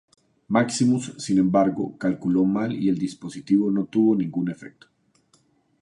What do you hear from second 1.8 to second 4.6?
calculó mal y el dispositivo no tuvo ningún